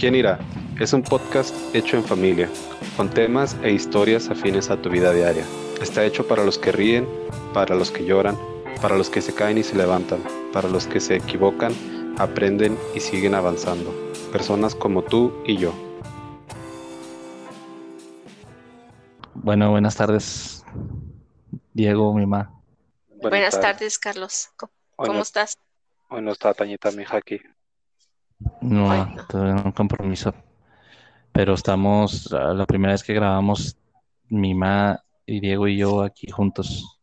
[0.00, 0.38] ¿Quién irá?
[0.80, 2.48] Es un podcast hecho en familia,
[2.96, 5.44] con temas e historias afines a tu vida diaria.
[5.82, 7.06] Está hecho para los que ríen,
[7.52, 8.34] para los que lloran,
[8.80, 10.24] para los que se caen y se levantan,
[10.54, 11.74] para los que se equivocan,
[12.16, 13.92] aprenden y siguen avanzando.
[14.32, 15.74] Personas como tú y yo.
[19.34, 20.64] Bueno, buenas tardes,
[21.74, 22.58] Diego, mi mamá.
[23.20, 23.98] Buenas, tardes.
[23.98, 24.48] Carlos.
[24.96, 25.58] ¿Cómo, estás?
[26.08, 27.38] Bueno, está Tañita, mi hija aquí.
[28.60, 30.34] No, todavía no un compromiso.
[31.32, 33.76] Pero estamos, la primera vez que grabamos,
[34.28, 37.00] mi mamá y Diego y yo aquí juntos.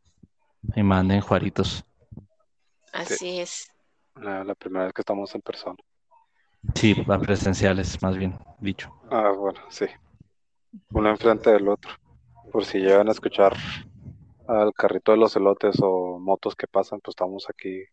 [0.75, 1.83] Mi mamá en Juaritos.
[2.91, 3.71] Así es.
[4.15, 5.77] La, primera vez que estamos en persona.
[6.73, 8.91] Sí, presenciales, más bien dicho.
[9.09, 9.85] Ah, bueno, sí.
[10.91, 11.91] Uno enfrente del otro.
[12.51, 13.55] Por si llegan a escuchar
[14.47, 17.83] al carrito de los elotes o motos que pasan, pues estamos aquí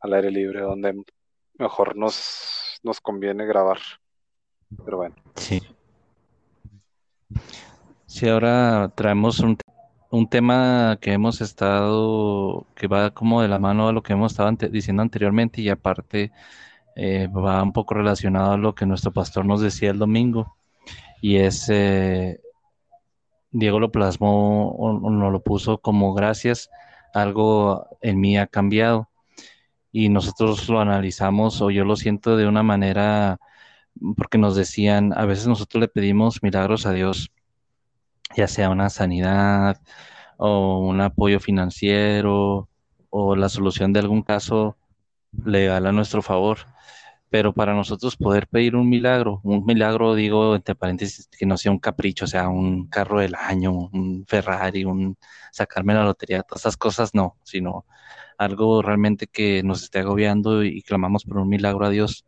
[0.00, 1.02] al aire libre, donde
[1.58, 3.78] mejor nos nos conviene grabar.
[4.84, 5.16] Pero bueno.
[5.34, 5.60] Sí.
[8.06, 9.56] Sí, ahora traemos un,
[10.10, 14.32] un tema que hemos estado, que va como de la mano a lo que hemos
[14.32, 16.30] estado diciendo anteriormente y aparte
[16.94, 20.56] eh, va un poco relacionado a lo que nuestro pastor nos decía el domingo.
[21.20, 22.40] Y es, eh,
[23.50, 26.70] Diego lo plasmó o, nos lo puso como gracias,
[27.12, 29.08] algo en mí ha cambiado
[29.94, 33.38] y nosotros lo analizamos o yo lo siento de una manera
[34.16, 37.30] porque nos decían, a veces nosotros le pedimos milagros a Dios,
[38.36, 39.80] ya sea una sanidad
[40.36, 42.68] o un apoyo financiero
[43.08, 44.76] o la solución de algún caso
[45.44, 46.58] legal a nuestro favor.
[47.34, 51.72] Pero para nosotros poder pedir un milagro, un milagro digo entre paréntesis que no sea
[51.72, 55.16] un capricho, o sea, un carro del año, un Ferrari, un
[55.50, 57.86] sacarme la lotería, todas esas cosas no, sino
[58.38, 62.24] algo realmente que nos esté agobiando y clamamos por un milagro a Dios.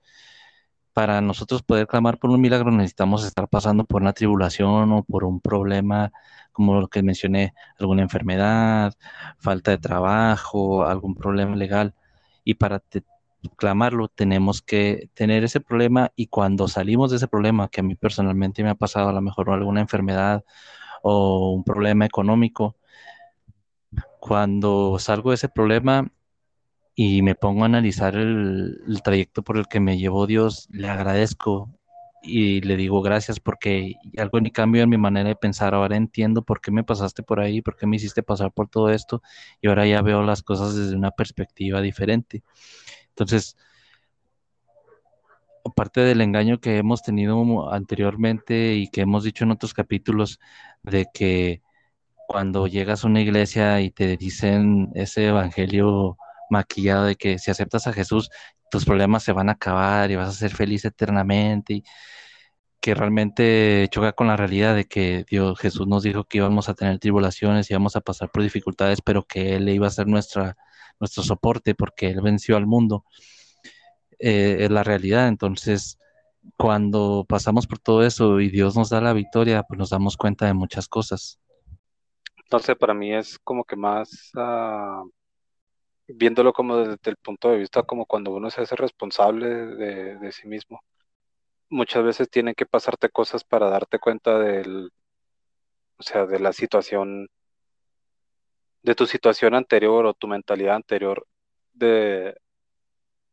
[0.93, 5.23] Para nosotros poder clamar por un milagro necesitamos estar pasando por una tribulación o por
[5.23, 6.11] un problema,
[6.51, 8.95] como lo que mencioné, alguna enfermedad,
[9.39, 11.95] falta de trabajo, algún problema legal.
[12.45, 12.81] Y para
[13.51, 17.95] clamarlo tenemos que tener ese problema y cuando salimos de ese problema, que a mí
[17.95, 20.45] personalmente me ha pasado a lo mejor alguna enfermedad
[21.03, 22.77] o un problema económico,
[24.21, 26.11] cuando salgo de ese problema
[26.97, 31.71] y me pongo a analizar el, trayecto por el que me llevó Dios, le agradezco
[32.23, 35.75] y le digo gracias porque algo ni cambio en mi manera de pensar.
[35.75, 38.91] Ahora entiendo por qué me pasaste por ahí, por qué me hiciste pasar por todo
[38.91, 39.23] esto
[39.61, 42.43] y ahora ya veo las cosas desde una perspectiva diferente.
[43.17, 43.57] Entonces,
[45.65, 50.39] aparte del engaño que hemos tenido anteriormente y que hemos dicho en otros capítulos
[50.83, 51.63] de que
[52.29, 56.19] cuando llegas a una iglesia y te dicen ese evangelio
[56.51, 58.31] maquillado de que si aceptas a Jesús,
[58.71, 61.85] tus problemas se van a acabar y vas a ser feliz eternamente y
[62.81, 66.75] que realmente choca con la realidad de que Dios Jesús nos dijo que íbamos a
[66.75, 70.57] tener tribulaciones y íbamos a pasar por dificultades, pero que Él iba a ser nuestra,
[71.01, 73.05] nuestro soporte porque Él venció al mundo.
[74.19, 75.29] Eh, es la realidad.
[75.29, 75.99] Entonces,
[76.57, 80.47] cuando pasamos por todo eso y Dios nos da la victoria, pues nos damos cuenta
[80.47, 81.39] de muchas cosas.
[82.45, 85.03] Entonces, para mí es como que más ah,
[86.09, 90.47] viéndolo como desde el punto de vista como cuando uno se hace responsable de, sí
[90.47, 90.83] mismo.
[91.69, 94.93] Muchas veces tienen que pasarte cosas para darte cuenta del,
[95.99, 97.29] o sea, de la situación,
[98.87, 101.27] de tu situación anterior o tu mentalidad anterior
[101.73, 102.37] de,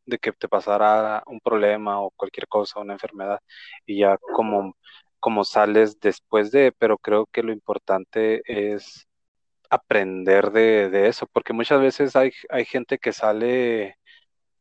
[0.05, 3.39] de que te pasara un problema o cualquier cosa, una enfermedad,
[3.85, 4.75] y ya como
[5.23, 9.07] como sales después de, pero creo que lo importante es
[9.69, 13.97] aprender de, eso, porque muchas veces hay, hay gente que sale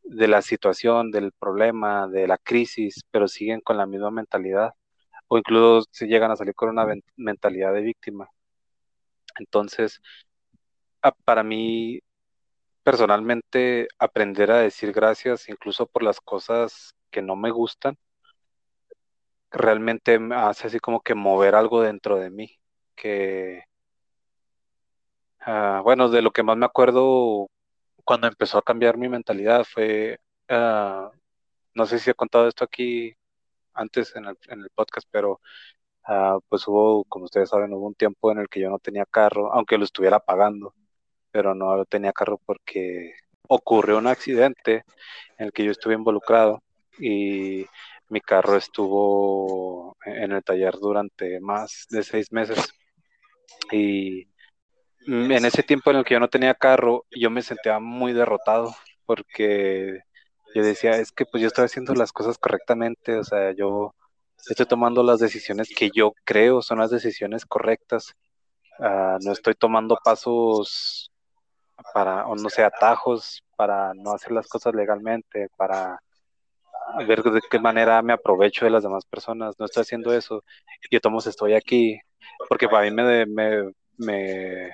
[0.05, 4.73] de la situación, del problema, de la crisis, pero siguen con la misma mentalidad,
[5.29, 6.87] o incluso se llegan a salir con una
[7.17, 8.29] mentalidad de víctima.
[9.39, 10.01] Entonces,
[11.25, 12.01] para mí,
[12.85, 17.99] personalmente, aprender a decir gracias, incluso por las cosas que no me gustan,
[19.51, 22.59] realmente me hace así como que mover algo dentro de mí,
[22.97, 23.65] que,
[25.41, 27.49] ah, bueno, de lo que más me acuerdo
[28.05, 30.19] cuando empezó a cambiar mi mentalidad fue,
[30.49, 31.11] ah,
[31.75, 33.15] no sé si he contado esto aquí
[33.75, 35.41] antes en el, en el podcast, pero
[36.05, 39.07] ah, pues hubo, como ustedes saben, hubo un tiempo en el que yo no tenía
[39.07, 40.75] carro, aunque lo estuviera pagando,
[41.33, 43.15] pero no tenía carro porque
[43.49, 44.85] ocurrió un accidente
[45.39, 46.63] en el que yo estuve involucrado
[46.99, 47.67] y
[48.09, 52.73] mi carro estuvo en el taller durante más de seis meses.
[53.71, 54.29] Y
[55.07, 58.75] en ese tiempo en el que yo no tenía carro, yo me sentía muy derrotado
[59.07, 60.01] porque
[60.55, 63.95] yo decía, es que pues yo estoy haciendo las cosas correctamente, o sea, yo
[64.49, 68.15] estoy tomando las decisiones que yo creo son las decisiones correctas.
[68.79, 71.12] Ah, no estoy tomando pasos
[71.95, 76.01] para, o no sé, atajos para no hacer las cosas legalmente, para
[77.07, 79.55] ver de qué manera me aprovecho de las demás personas.
[79.59, 80.45] No estoy haciendo eso.
[80.91, 82.01] Yo tomo estoy aquí,
[82.49, 84.71] porque para mí me, me,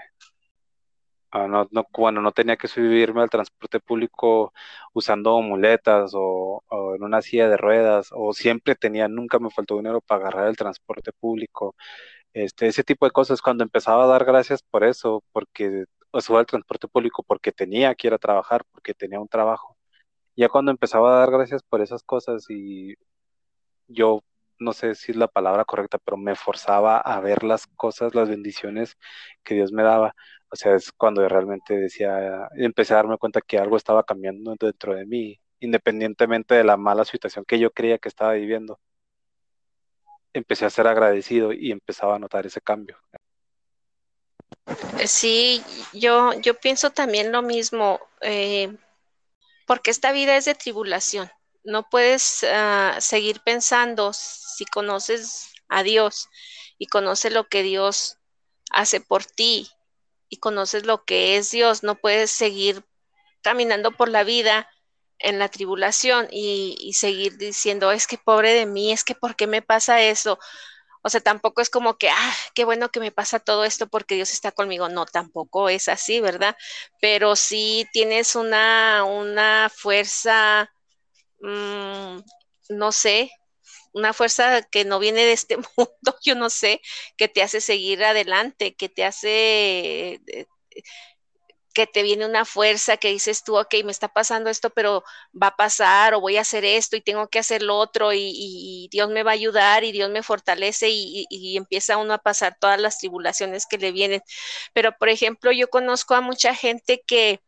[1.31, 4.55] Ah, no, no, bueno, no tenía que subirme al transporte público
[4.95, 6.63] usando muletas o,
[6.97, 10.57] en una silla de ruedas, o siempre tenía, nunca me faltó dinero para agarrar el
[10.57, 11.75] transporte público.
[12.33, 15.85] Este, ese tipo de cosas, cuando empezaba a dar gracias por eso, porque
[16.21, 19.77] subía al transporte público, porque tenía que ir a trabajar, porque tenía un trabajo.
[20.37, 22.95] Ya cuando empezaba a dar gracias por esas cosas y
[23.89, 24.23] yo
[24.59, 28.29] no sé si es la palabra correcta, pero me forzaba a ver las cosas, las
[28.29, 28.97] bendiciones
[29.45, 30.15] que Dios me daba.
[30.51, 34.95] O sea, es cuando realmente decía, empecé a darme cuenta que algo estaba cambiando dentro
[34.95, 38.81] de mí, independientemente de la mala situación que yo creía que estaba viviendo.
[40.33, 42.97] Empecé a ser agradecido y empezaba a notar ese cambio.
[45.07, 45.63] Sí,
[45.93, 48.77] yo, yo pienso también lo mismo, eh,
[49.67, 51.31] porque esta vida es de tribulación.
[51.65, 56.29] No puedes ah, seguir pensando si conoces a Dios
[56.79, 58.19] y conoces lo que Dios
[58.71, 59.71] hace por ti
[60.29, 62.85] y conoces lo que es Dios, no puedes seguir
[63.43, 64.69] caminando por la vida
[65.19, 69.47] en la tribulación y, seguir diciendo, es que pobre de mí, es que ¿por qué
[69.47, 70.39] me pasa eso?
[71.09, 74.15] O sea, tampoco es como que, ah, qué bueno que me pasa todo esto porque
[74.17, 74.89] Dios está conmigo.
[74.91, 76.55] No, tampoco es así, ¿verdad?
[77.01, 80.71] Pero sí tienes una, una fuerza,
[81.41, 82.19] mm,
[82.71, 83.31] no sé,
[83.93, 86.81] una fuerza que no viene de este mundo, yo no sé,
[87.17, 90.47] que te hace seguir adelante, que te hace, eh,
[91.79, 95.05] que te viene una fuerza que dices tú, ok, me está pasando esto, pero
[95.41, 98.89] va a pasar o voy a hacer esto y tengo que hacer lo otro y,
[98.91, 102.81] Dios me va a ayudar y Dios me fortalece y, empieza uno a pasar todas
[102.81, 104.23] las tribulaciones que le vienen.
[104.73, 107.41] Pero, por ejemplo, yo conozco a mucha gente que,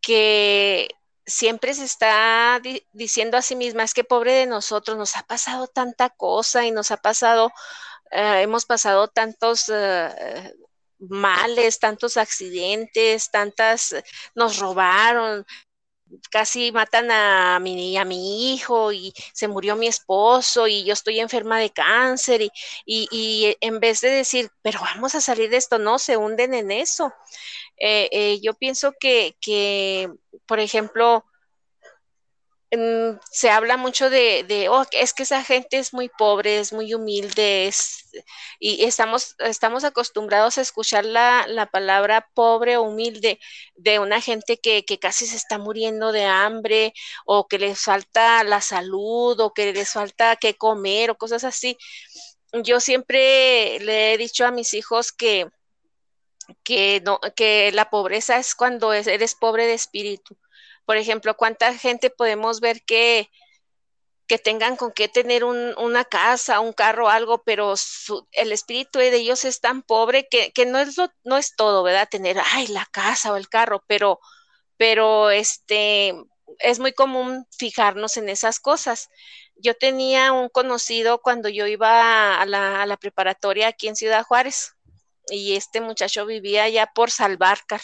[0.00, 0.88] que
[1.26, 2.58] siempre se está
[2.94, 6.70] diciendo a sí misma, es que pobre de nosotros, nos ha pasado tanta cosa y
[6.70, 7.52] nos ha pasado,
[8.12, 10.54] eh, hemos pasado tantos eh,
[11.08, 13.94] males, tantos accidentes, tantas,
[14.34, 15.44] nos robaron,
[16.30, 21.20] casi matan a mi, a mi hijo y se murió mi esposo y yo estoy
[21.20, 22.50] enferma de cáncer y,
[22.86, 26.70] y, en vez de decir, pero vamos a salir de esto, no, se hunden en
[26.70, 27.12] eso.
[27.76, 30.10] Eh, eh, yo pienso que, que,
[30.46, 31.24] por ejemplo,
[33.30, 37.70] se habla mucho de, oh, es que esa gente es muy pobre, es muy humilde,
[38.58, 43.38] y estamos, estamos acostumbrados a escuchar la, la, palabra pobre o humilde
[43.76, 46.94] de una gente que, que, casi se está muriendo de hambre,
[47.26, 51.76] o que les falta la salud, o que les falta qué comer, o cosas así.
[52.62, 55.46] Yo siempre le he dicho a mis hijos que,
[56.64, 60.36] que, no, que la pobreza es cuando eres pobre de espíritu
[60.84, 63.30] por ejemplo, ¿cuánta gente podemos ver que,
[64.26, 67.74] que tengan con qué tener una casa, un carro, algo, pero
[68.32, 72.08] el espíritu de ellos es tan pobre que, no, es no es todo, ¿verdad?
[72.10, 74.20] Tener, ay, la casa o el carro, pero,
[74.76, 76.14] pero este,
[76.58, 79.10] es muy común fijarnos en esas cosas.
[79.56, 84.24] Yo tenía un conocido cuando yo iba a la, a la preparatoria aquí en Ciudad
[84.24, 84.74] Juárez
[85.28, 87.82] y este muchacho vivía allá por Salvarcar,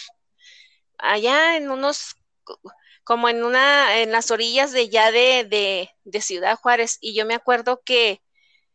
[0.99, 2.17] allá en unos
[3.09, 6.99] como en una, en las orillas de ya de, de, Ciudad Juárez.
[7.01, 8.21] Y yo me acuerdo que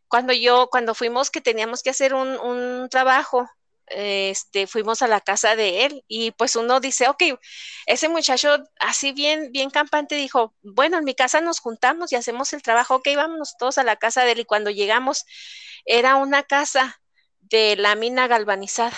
[0.07, 3.47] cuando yo, cuando fuimos que teníamos que hacer un, un trabajo,
[3.85, 7.21] este, fuimos a la casa de él y pues uno dice, ok,
[7.85, 12.53] ese muchacho así bien, bien campante dijo, bueno, en mi casa nos juntamos y hacemos
[12.53, 15.25] el trabajo, ok, vámonos todos a la casa de él y cuando llegamos
[15.85, 16.99] era una casa
[17.39, 18.97] de lámina galvanizada,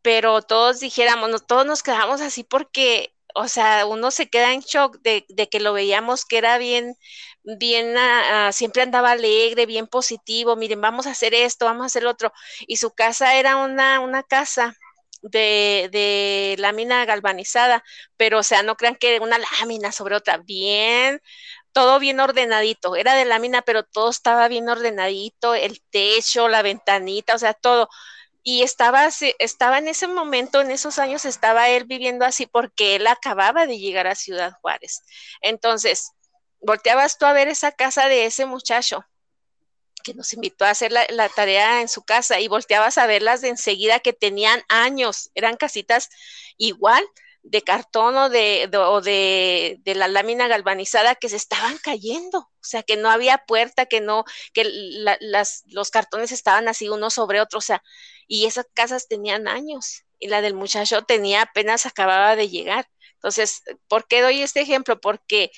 [0.00, 4.98] pero todos dijéramos, todos nos quedamos así porque o sea, uno se queda en shock
[5.02, 6.96] de, que lo veíamos que era bien,
[7.44, 12.06] bien, ah, siempre andaba alegre, bien positivo, miren, vamos a hacer esto, vamos a hacer
[12.06, 12.32] otro.
[12.66, 14.74] Y su casa era una, una casa
[15.22, 17.84] de, de lámina galvanizada,
[18.16, 21.20] pero o sea, no crean que una lámina sobre otra, bien,
[21.72, 27.34] todo bien ordenadito, era de lámina, pero todo estaba bien ordenadito, el techo, la ventanita,
[27.34, 27.88] o sea, todo
[28.42, 29.08] y estaba,
[29.38, 33.78] estaba en ese momento, en esos años, estaba él viviendo así porque él acababa de
[33.78, 35.02] llegar a Ciudad Juárez.
[35.40, 36.12] Entonces,
[36.60, 39.04] volteabas tú a ver esa casa de ese muchacho
[40.02, 43.48] que nos invitó a hacer la, tarea en su casa y volteabas a verlas de
[43.48, 46.08] enseguida que tenían años, eran casitas
[46.56, 47.04] igual,
[47.44, 52.64] de cartón o de, o de, de, la lámina galvanizada que se estaban cayendo, o
[52.64, 54.64] sea, que no había puerta, que no, que
[55.20, 57.82] las, los cartones estaban así uno sobre otro, o sea,
[58.26, 62.88] y esas casas tenían años y la del muchacho tenía apenas acababa de llegar.
[63.14, 65.00] Entonces, ¿por qué doy este ejemplo?
[65.00, 65.50] Porque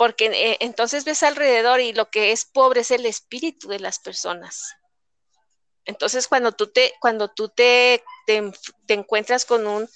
[0.00, 3.98] porque eh, entonces ves alrededor y lo que es pobre es el espíritu de las
[3.98, 4.74] personas.
[5.84, 9.86] Entonces, cuando tú te, cuando tú te, te, encuentras con un,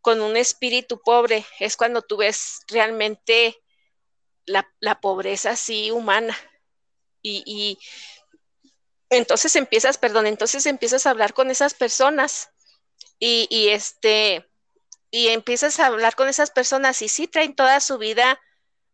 [0.00, 3.58] con un espíritu pobre, es cuando tú ves realmente
[4.46, 4.66] la,
[5.02, 6.34] pobreza así humana.
[7.20, 7.78] Y,
[9.10, 12.50] entonces empiezas, perdón, entonces empiezas a hablar con esas personas
[13.18, 14.48] y, este,
[15.10, 18.40] y empiezas a hablar con esas personas y sí traen toda su vida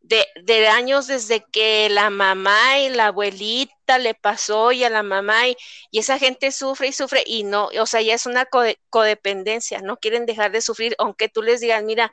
[0.01, 5.49] de, años desde que la mamá y la abuelita le pasó y a la mamá
[5.49, 5.57] y,
[5.93, 8.47] esa gente sufre y sufre y no, o sea, ya es una
[8.91, 12.13] codependencia, no quieren dejar de sufrir, aunque tú les digas, mira,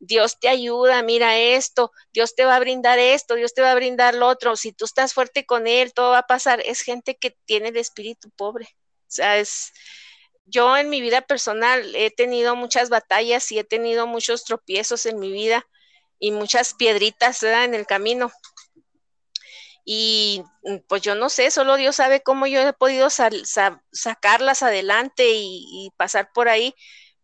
[0.00, 3.74] Dios te ayuda, mira esto, Dios te va a brindar esto, Dios te va a
[3.74, 6.62] brindar lo otro, si tú estás fuerte con Él, todo va a pasar.
[6.64, 8.66] Es gente que tiene el espíritu pobre.
[8.66, 9.72] O sea, es,
[10.44, 15.18] yo en mi vida personal he tenido muchas batallas y he tenido muchos tropiezos en
[15.18, 15.66] mi vida
[16.18, 18.32] y muchas piedritas en el camino.
[19.84, 25.24] Y mm, pues yo no sé, solo Dios sabe cómo yo he podido sacarlas adelante
[25.30, 26.74] y, pasar por ahí,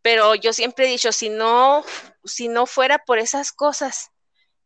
[0.05, 1.85] pero yo siempre he dicho, si no,
[2.25, 4.13] si no fuera por esas cosas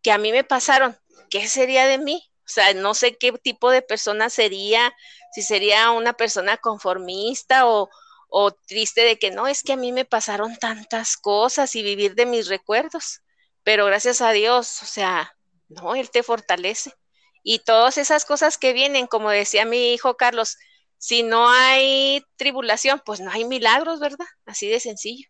[0.02, 0.98] que a mí me pasaron,
[1.30, 2.22] ¿qué sería de mí?
[2.46, 4.94] O sea, no sé qué tipo de persona sería,
[5.32, 7.88] si sería una persona conformista o,
[8.28, 12.14] o triste de que no, es que a mí me pasaron tantas cosas y vivir
[12.14, 13.22] de mis recuerdos
[13.68, 15.36] pero gracias a Dios, o sea,
[15.68, 16.94] no, Él te fortalece.
[17.42, 20.56] Y todas esas cosas que vienen, como decía mi hijo Carlos,
[20.98, 24.26] si no hay tribulación, pues no hay milagros, ¿verdad?
[24.44, 25.26] Así de sencillo.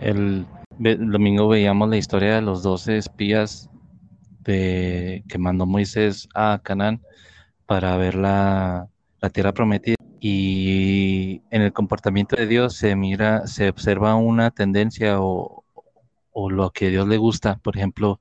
[0.00, 0.46] El,
[0.78, 3.68] domingo veíamos la historia de los doce espías
[4.40, 7.02] de, que mandó Moisés a Canaán
[7.66, 8.88] para ver la,
[9.32, 9.96] tierra prometida.
[10.22, 15.64] Y en el comportamiento de Dios se mira, se observa una tendencia o
[16.50, 17.56] lo que Dios le gusta.
[17.56, 18.20] Por ejemplo,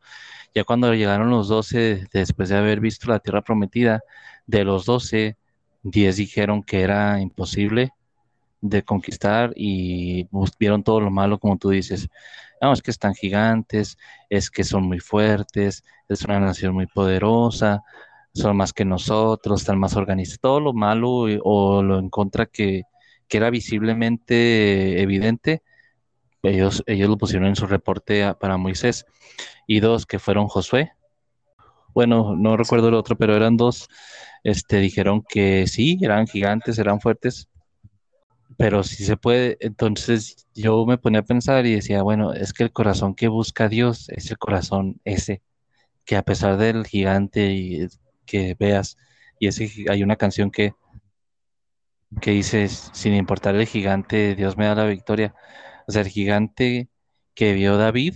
[0.54, 4.02] ya cuando llegaron los doce, después de haber visto la tierra prometida,
[4.48, 5.38] de los doce,
[5.84, 7.92] diez dijeron que era imposible
[8.62, 10.28] de conquistar y
[10.60, 12.10] vieron todo lo malo, como tú dices.
[12.62, 13.98] No, es que están gigantes,
[14.30, 17.84] es que son muy fuertes, es una nación muy poderosa,
[18.34, 22.84] son más que nosotros, están más organizados, todo lo malo o lo en contra que,
[23.28, 25.64] que era visiblemente evidente,
[26.44, 29.06] ellos, ellos lo pusieron en su reporte para Moisés.
[29.68, 30.94] Y dos que fueron Josué.
[32.00, 33.90] Bueno, no recuerdo el otro, pero eran dos.
[34.46, 37.50] Este, dijeron que sí, eran gigantes, eran fuertes,
[38.58, 39.58] pero si se puede.
[39.60, 43.68] Entonces yo me ponía a pensar y decía, bueno, es que el corazón que busca
[43.68, 45.42] Dios es el corazón ese,
[46.06, 47.88] que a pesar del gigante y
[48.26, 48.98] que veas,
[49.40, 50.74] y ese, hay una canción que,
[52.22, 55.36] que dice, sin importar el gigante, Dios me da la victoria.
[55.86, 56.88] O sea, el gigante
[57.36, 58.16] que vio David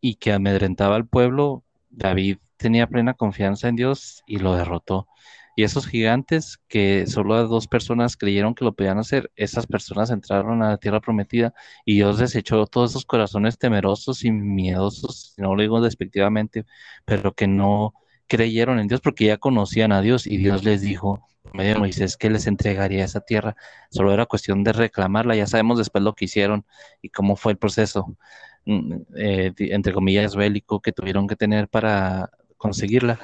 [0.00, 5.06] y que amedrentaba al pueblo, David tenía plena confianza en Dios y lo derrotó.
[5.54, 10.62] Y esos gigantes que solo dos personas creyeron que lo podían hacer, esas personas entraron
[10.62, 11.52] a la tierra prometida
[11.84, 16.64] y Dios desechó todos esos corazones temerosos y miedosos, no lo digo despectivamente,
[17.04, 17.92] pero que no
[18.28, 22.30] creyeron en Dios porque ya conocían a Dios y Dios les dijo, medio Moisés que
[22.30, 23.56] les entregaría esa tierra.
[23.90, 25.36] Solo era cuestión de reclamarla.
[25.36, 26.64] Ya sabemos después lo que hicieron
[27.02, 28.16] y cómo fue el proceso,
[28.66, 33.18] eh, entre comillas, bélico que tuvieron que tener para conseguirla.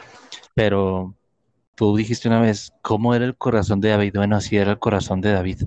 [0.55, 1.15] Pero
[1.75, 4.15] tú dijiste una vez, ¿cómo era el corazón de David?
[4.17, 5.63] Bueno, así era el corazón de David.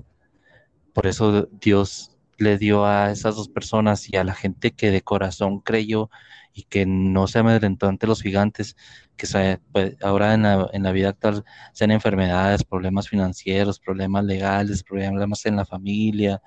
[0.92, 5.02] Por eso Dios le dio a esas dos personas y a la gente que de
[5.02, 6.10] corazón creyó
[6.52, 8.76] y que no se amedrentó ante los gigantes,
[9.16, 14.82] que pues, ahora en la, en la, vida actual sean enfermedades, problemas financieros, problemas legales,
[14.82, 16.42] problemas en la familia,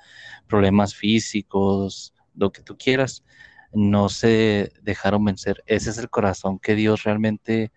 [0.48, 3.24] problemas físicos, lo que tú quieras,
[3.74, 5.64] no se dejaron vencer.
[5.66, 7.72] Ese es el corazón que Dios realmente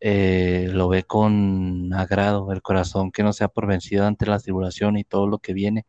[0.00, 4.96] eh, lo ve con agrado, el corazón que no sea por vencido ante la tribulación
[4.96, 5.86] y todo lo que viene.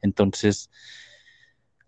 [0.00, 0.70] Entonces,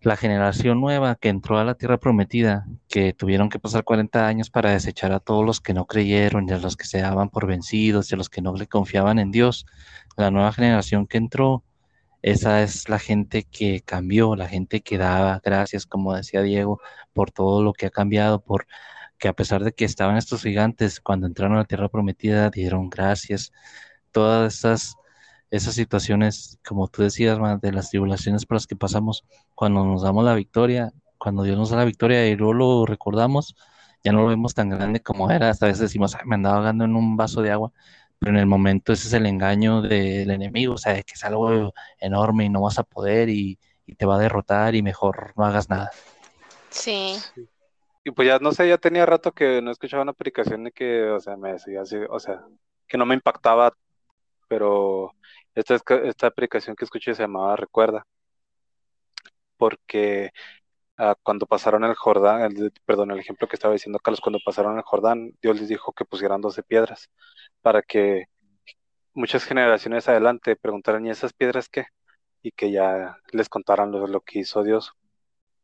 [0.01, 4.49] la generación nueva que entró a la tierra prometida, que tuvieron que pasar 40 años
[4.49, 7.47] para desechar a todos los que no creyeron y a los que se daban por
[7.47, 9.65] vencidos y a los que no le confiaban en Dios,
[10.17, 11.63] la nueva generación que entró,
[12.21, 16.79] esa es la gente que cambió, la gente que daba gracias, como decía Diego,
[17.13, 18.67] por todo lo que ha cambiado, por
[19.17, 22.89] que a pesar de que estaban estos gigantes, cuando entraron a la tierra prometida, dieron
[22.89, 23.51] gracias.
[24.11, 24.97] Todas esas
[25.51, 30.23] esas situaciones, como tú decías, de las tribulaciones por las que pasamos, cuando nos damos
[30.23, 33.55] la victoria, cuando Dios nos da la victoria y luego lo recordamos,
[34.03, 35.49] ya no lo vemos tan grande como era.
[35.49, 37.71] Hasta a veces decimos, me andaba ahogando en un vaso de agua,
[38.21, 41.23] pero en el momento ese es el engaño del enemigo, o sea, de que es
[41.23, 45.33] algo enorme y no vas a poder y, y te va a derrotar y mejor
[45.35, 45.89] no hagas nada.
[46.69, 47.15] Sí.
[48.03, 51.09] Y pues ya no sé, ya tenía rato que no escuchaba una predicación de que,
[51.09, 52.45] o sea, me decía así, o sea,
[52.87, 53.73] que no me impactaba,
[54.47, 55.15] pero
[55.55, 58.05] esta, esta aplicación que escuché se llamaba Recuerda,
[59.57, 60.29] porque
[61.23, 64.83] cuando pasaron el Jordán, el, perdón, el ejemplo que estaba diciendo Carlos, cuando pasaron el
[64.83, 67.09] Jordán, Dios les dijo que pusieran 12 piedras
[67.61, 68.25] para que
[69.13, 71.85] muchas generaciones adelante preguntaran, ¿y esas piedras qué?
[72.43, 74.93] Y que ya les contaran lo, que hizo Dios.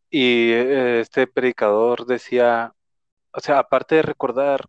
[0.10, 2.74] Y eh, este predicador decía,
[3.34, 4.68] o sea, aparte de recordar,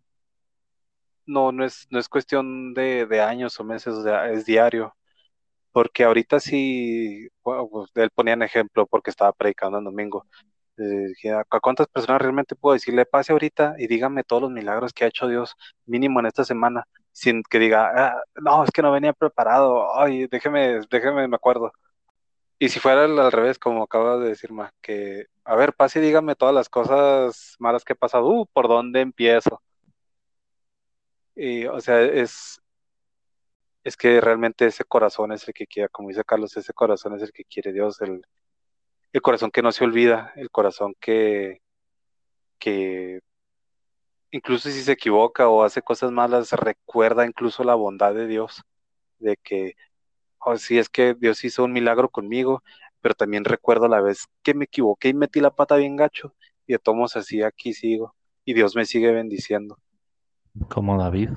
[1.25, 3.95] no, no es, no es cuestión de, de años o meses,
[4.31, 4.95] es diario
[5.71, 10.25] porque ahorita sí, pues, él ponía un ejemplo porque estaba predicando en domingo.
[11.51, 15.07] ¿A cuántas personas realmente puedo decirle, pase ahorita y dígame todos los milagros que ha
[15.07, 15.55] hecho Dios
[15.85, 20.27] mínimo en esta semana, sin que diga, ah, no, es que no venía preparado, ay,
[20.27, 21.71] déjeme, déjeme, me acuerdo.
[22.59, 26.01] Y si fuera al, revés, como acaba de decir, Ma, que, a ver, pase y
[26.03, 29.61] dígame todas las cosas malas que he pasado, uh, ¿por dónde empiezo?
[31.35, 32.61] Y, o sea, es,
[33.83, 37.21] es que realmente ese corazón es el que quiere, como dice Carlos, ese corazón es
[37.23, 38.21] el que quiere Dios, el,
[39.13, 41.61] el corazón que no se olvida, el corazón que,
[42.59, 43.21] que
[44.31, 48.61] incluso si se equivoca o hace cosas malas, recuerda incluso la bondad de Dios,
[49.19, 49.75] de que,
[50.39, 52.63] oh, sí, es que Dios hizo un milagro conmigo,
[53.01, 56.35] pero también recuerdo la vez que me equivoqué y metí la pata bien gacho,
[56.67, 59.77] y de todos así aquí sigo, y Dios me sigue bendiciendo.
[60.69, 61.29] Como David.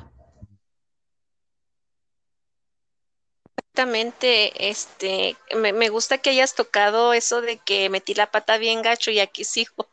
[3.74, 9.10] Exactamente, este, me, gusta que hayas tocado eso de que metí la pata bien gacho
[9.10, 9.88] y aquí sigo.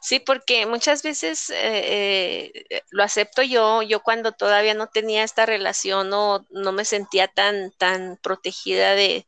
[0.00, 5.44] Sí, porque muchas veces eh, eh, lo acepto yo, yo cuando todavía no tenía esta
[5.44, 9.26] relación o no, me sentía tan, tan protegida de,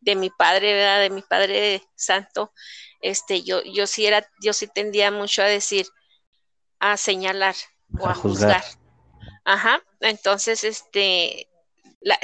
[0.00, 1.00] de mi padre, ¿verdad?
[1.00, 2.52] De mi padre santo,
[3.00, 5.86] este, yo, yo sí era, yo sí tendía mucho a decir,
[6.80, 7.54] a señalar
[7.98, 8.62] o a, juzgar.
[9.46, 11.48] Ajá, entonces, este,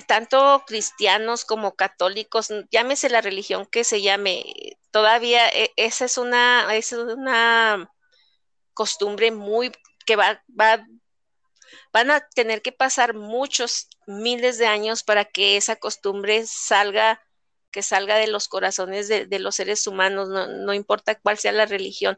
[0.06, 4.44] tanto cristianos como católicos, llámese la religión que se llame,
[4.90, 7.90] todavía e, esa es una, es una
[8.72, 9.72] costumbre muy
[10.06, 10.86] que va, va,
[11.92, 17.20] van a tener que pasar muchos miles de años para que esa costumbre salga,
[17.70, 22.16] que salga de los corazones de, los seres humanos, no, importa cuál sea la religión,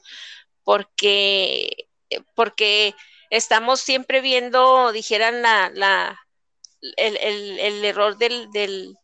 [0.65, 1.89] porque,
[2.35, 2.95] porque
[3.31, 6.26] estamos siempre viendo, dijeran la, la
[6.97, 8.97] el, error del, del,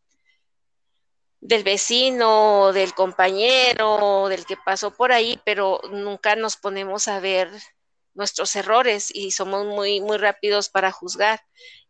[1.41, 7.51] del vecino, del compañero, del que pasó por ahí, pero nunca nos ponemos a ver
[8.15, 11.41] nuestros errores y somos muy, muy rápidos para juzgar.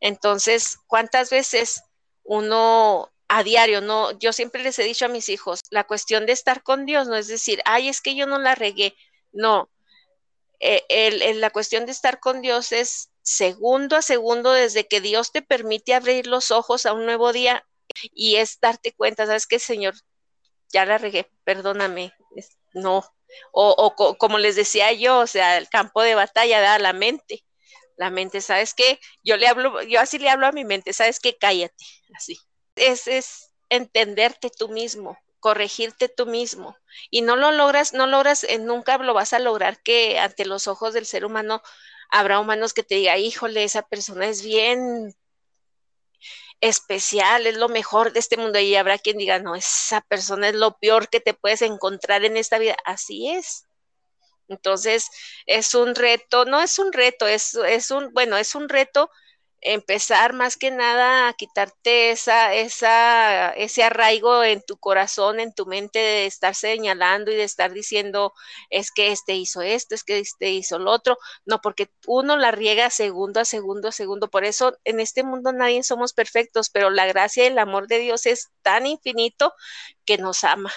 [0.01, 1.83] Entonces, ¿cuántas veces
[2.23, 6.33] uno a diario, no, yo siempre les he dicho a mis hijos, la cuestión de
[6.33, 8.95] estar con Dios no es decir, ay, es que yo no la regué,
[9.33, 9.71] no,
[10.61, 15.43] eh, la cuestión de estar con Dios es segundo a segundo desde que Dios te
[15.43, 17.67] permite abrir los ojos a un nuevo día
[18.15, 19.95] y es darte cuenta, sabes que Señor,
[20.73, 22.13] ya la regué, perdóname,
[22.75, 23.05] no.
[23.53, 27.45] O, como les decía yo, o sea, el campo de batalla da la mente.
[27.97, 28.99] La mente, ¿sabes qué?
[29.23, 31.37] Yo le hablo, yo así le hablo a mi mente, ¿sabes qué?
[31.37, 32.39] Cállate, así.
[32.75, 36.77] Es, es entenderte tú mismo, corregirte tú mismo.
[37.11, 40.67] Y no lo logras, no logras, eh, nunca lo vas a lograr que ante los
[40.69, 41.63] ojos del ser humano
[42.13, 45.15] habrá humanos que te diga, híjole, esa persona es bien
[46.61, 48.59] especial, es lo mejor de este mundo.
[48.61, 52.37] Y habrá quien diga, no, esa persona es lo peor que te puedes encontrar en
[52.37, 52.77] esta vida.
[52.85, 53.67] Así es.
[54.49, 55.09] Entonces,
[55.47, 59.11] es un reto, no es un reto, es, es un, bueno, es un reto
[59.63, 65.67] empezar más que nada a quitarte esa, esa, ese arraigo en tu corazón, en tu
[65.67, 68.35] mente de estar señalando y de estar diciendo
[68.71, 72.51] es que este hizo esto, es que este hizo lo otro, no, porque uno la
[72.51, 76.91] riega segundo a segundo a segundo, por eso en este mundo nadie somos perfectos, pero
[76.91, 79.55] la gracia y el amor de Dios es tan infinito
[80.05, 80.73] que nos ama,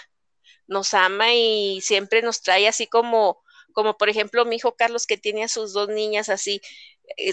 [0.67, 3.41] nos ama y siempre nos trae así como
[3.73, 6.61] como por ejemplo mi hijo Carlos que tiene a sus dos niñas así,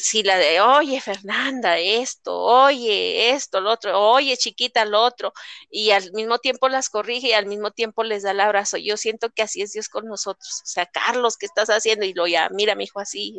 [0.00, 5.32] si la de, oye Fernanda, esto, oye esto, lo otro, oye chiquita, lo otro,
[5.70, 8.76] y al mismo tiempo las corrige y al mismo tiempo les da el abrazo.
[8.78, 10.62] Yo siento que así es Dios con nosotros.
[10.62, 12.04] O sea, Carlos, ¿qué estás haciendo?
[12.06, 13.36] Y lo ya, mira, mi hijo, así.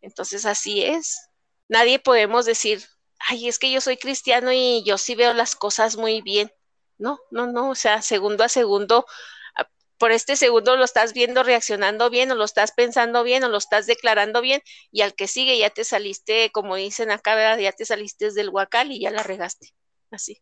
[0.00, 1.30] Entonces así es.
[1.68, 2.82] Nadie podemos decir,
[3.18, 6.50] ay, es que yo soy cristiano y yo sí veo las cosas muy bien.
[6.98, 9.06] No, no, no, o sea, segundo a segundo,
[9.98, 13.58] por este segundo lo estás viendo reaccionando bien o lo estás pensando bien o lo
[13.58, 17.84] estás declarando bien y al que sigue ya te saliste, como dicen acá, ya te
[17.84, 19.70] saliste del huacal y ya la regaste.
[20.10, 20.38] Así.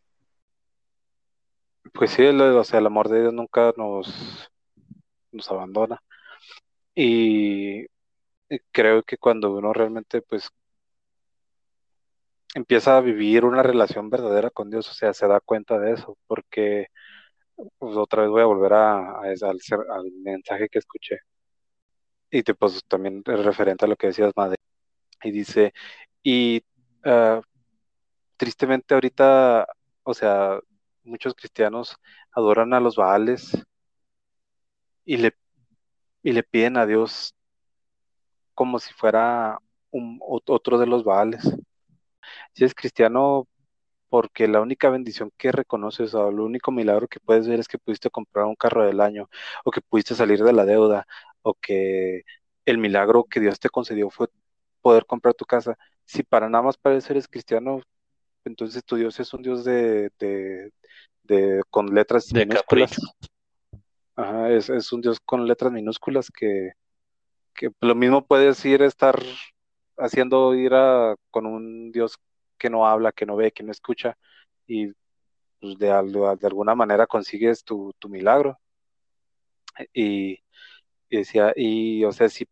[1.92, 4.50] Pues sí, o sea, el amor de Dios nunca nos,
[5.30, 6.02] nos abandona.
[6.94, 7.86] Y
[8.72, 10.50] creo que cuando uno realmente pues
[12.54, 16.16] empieza a vivir una relación verdadera con Dios, o sea, se da cuenta de eso,
[16.26, 16.88] porque
[17.56, 19.58] pues, otra vez voy a volver al,
[20.22, 21.18] mensaje que escuché.
[22.30, 24.56] Y te, pues también referente a lo que decías, Madre.
[25.22, 25.72] Y dice,
[26.22, 26.62] y
[27.04, 27.40] uh,
[28.36, 29.66] tristemente ahorita,
[30.02, 30.58] o sea,
[31.04, 31.96] muchos cristianos
[32.32, 33.52] adoran a los Baales
[35.04, 35.34] y le,
[36.22, 37.34] y le piden a Dios
[38.54, 39.58] como si fuera
[39.90, 41.42] un, otro de los Baales.
[42.52, 43.46] Si es cristiano,
[44.14, 47.78] porque la única bendición que reconoces o el único milagro que puedes ver es que
[47.78, 49.28] pudiste comprar un carro del año
[49.64, 51.04] o que pudiste salir de la deuda
[51.42, 52.22] o que
[52.64, 54.28] el milagro que Dios te concedió fue
[54.80, 55.76] poder comprar tu casa.
[56.04, 57.80] Si para nada más parecer eres cristiano,
[58.44, 62.96] entonces tu Dios es un Dios de, de, con letras minúsculas.
[64.14, 66.70] Ajá, es, es, un Dios con letras minúsculas que,
[67.52, 69.20] que lo mismo puede decir estar
[69.98, 72.16] haciendo ir a, con un Dios
[72.58, 74.16] que no habla, que no ve, que no escucha,
[74.66, 74.92] y
[75.60, 78.58] pues, de, de, alguna manera consigues tu, milagro.
[79.92, 80.40] Y,
[81.10, 82.46] decía, y o sea, si,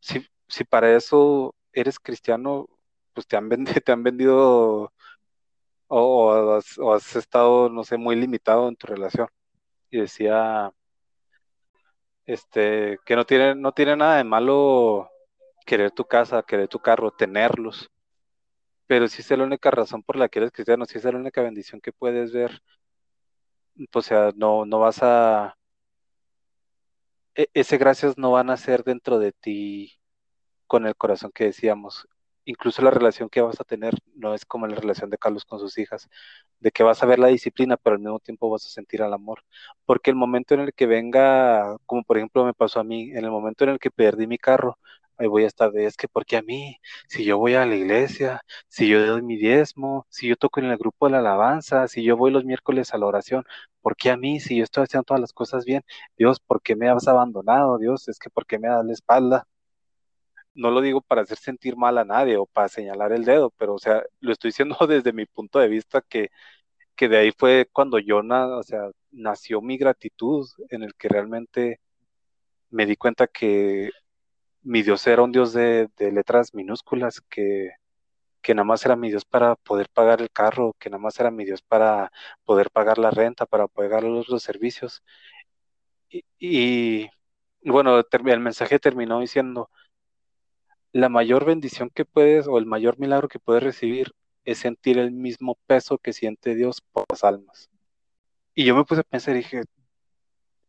[0.00, 2.68] si, para eso eres cristiano,
[3.12, 4.92] pues te han vendido, te han vendido
[5.88, 6.54] o,
[6.92, 9.28] has, estado, no sé, muy limitado en tu relación.
[9.90, 10.72] Y decía,
[12.26, 15.10] este, que no tiene, no tiene nada de malo
[15.66, 17.90] querer tu casa, querer tu carro, tenerlos.
[18.86, 21.42] Pero si es la única razón por la que eres cristiano, si es la única
[21.42, 22.60] bendición que puedes ver,
[23.92, 25.56] o sea, no, no vas a,
[27.34, 29.98] e, ese gracias no van a ser dentro de ti
[30.66, 32.08] con el corazón que decíamos
[32.44, 35.58] incluso la relación que vas a tener no es como la relación de Carlos con
[35.58, 36.08] sus hijas,
[36.60, 39.12] de que vas a ver la disciplina, pero al mismo tiempo vas a sentir el
[39.12, 39.42] amor.
[39.84, 43.24] Porque el momento en el que venga, como por ejemplo me pasó a mí, en
[43.24, 44.78] el momento en el que perdí mi carro,
[45.18, 47.74] ahí voy a estar de, es que porque a mí, si yo voy a la
[47.76, 51.88] iglesia, si yo doy mi diezmo, si yo toco en el grupo de la alabanza,
[51.88, 53.44] si yo voy los miércoles a la oración,
[53.80, 55.82] ¿por qué a mí, si yo estoy haciendo todas las cosas bien?
[56.16, 57.78] Dios, ¿por qué me has abandonado?
[57.78, 59.46] Dios, es que ¿por qué me das la espalda?
[60.54, 63.74] no lo digo para hacer sentir mal a nadie o para señalar el dedo, pero
[63.74, 66.30] o sea, lo estoy diciendo desde mi punto de vista que,
[66.96, 68.62] que de ahí fue cuando yo, o
[69.12, 71.80] nació mi gratitud en el que realmente
[72.70, 73.90] me di cuenta que
[74.64, 77.70] mi Dios era un Dios de, letras minúsculas, que,
[78.42, 81.30] que nada más era mi Dios para poder pagar el carro, que nada más era
[81.30, 82.10] mi Dios para
[82.44, 85.02] poder pagar la renta, para pagar los, los servicios.
[86.10, 89.70] Y, y bueno, el mensaje terminó diciendo,
[90.92, 95.10] la mayor bendición que puedes o el mayor milagro que puedes recibir es sentir el
[95.12, 97.70] mismo peso que siente Dios por las almas.
[98.54, 99.62] Y yo me puse a pensar y dije,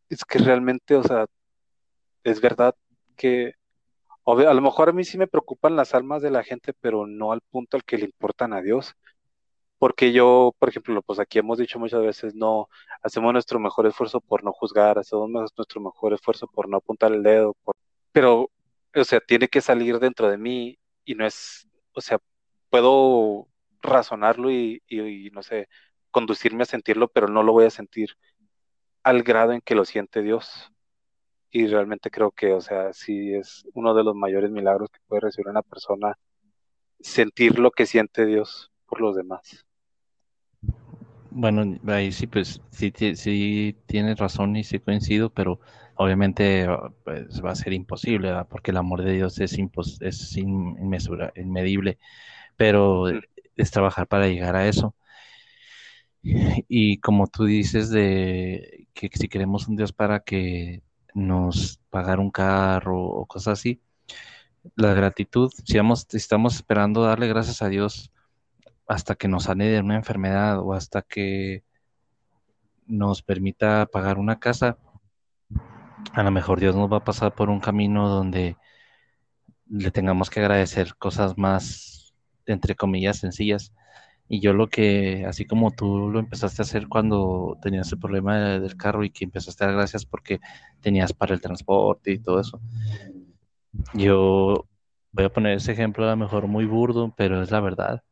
[0.10, 1.28] es que realmente, o sea,
[2.24, 2.76] es verdad
[3.16, 3.54] que
[4.26, 7.32] a lo mejor a mí sí me preocupan las almas de la gente, pero no
[7.32, 8.96] al punto al que le importan a Dios.
[9.78, 12.70] Porque yo, por ejemplo, pues aquí hemos dicho muchas veces, no,
[13.04, 17.24] hacemos nuestro mejor esfuerzo por no juzgar, hacemos nuestro mejor esfuerzo por no apuntar el
[17.24, 17.56] dedo,
[18.12, 18.50] pero
[18.96, 22.20] o sea, tiene que salir dentro de mí y no es, o sea,
[22.70, 23.48] puedo
[23.82, 24.82] razonarlo y,
[25.34, 25.68] no sé,
[26.12, 28.12] conducirme a sentirlo, pero no lo voy a sentir
[29.04, 30.72] al grado en que lo siente Dios.
[31.56, 35.22] Y realmente creo que, o sea, sí es uno de los mayores milagros que puede
[35.22, 36.18] recibir una persona,
[37.00, 39.66] sentir lo que siente Dios por los demás.
[41.32, 45.62] Bueno, ahí sí, pues sí, sí tienes razón y sí coincido, pero
[45.96, 46.68] obviamente
[47.06, 49.58] pues, va a ser imposible, porque el amor de Dios es,
[50.02, 52.00] es inmesura, inmedible,
[52.58, 53.06] pero
[53.56, 54.94] es trabajar para llegar a eso.
[56.22, 60.84] Y como tú dices, de que si queremos un Dios para que
[61.16, 63.82] nos pagar un carro o cosas así,
[64.76, 65.80] la gratitud, si
[66.18, 68.12] estamos esperando darle gracias a Dios
[68.88, 71.64] hasta que nos sane de una enfermedad o hasta que
[72.86, 74.78] nos permita pagar una casa,
[76.14, 78.58] a lo mejor Dios nos va a pasar por un camino donde
[79.68, 82.14] le tengamos que agradecer cosas más,
[82.46, 83.74] entre comillas, sencillas.
[84.28, 88.38] Y yo lo que, así como tú lo empezaste a hacer cuando tenías el problema
[88.60, 90.40] del carro y que empezaste a dar gracias porque
[90.82, 92.60] tenías para el transporte y todo eso,
[93.94, 94.66] yo
[95.12, 98.04] voy a poner ese ejemplo a lo mejor muy burdo, pero es la verdad.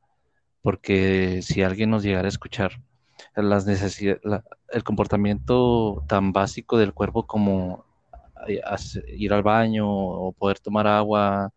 [0.62, 2.82] porque si alguien nos llegara a escuchar
[3.36, 4.21] las necesidades,
[4.69, 7.86] el comportamiento tan básico del cuerpo como
[8.47, 8.62] eh,
[9.17, 11.52] ir al baño o poder tomar agua,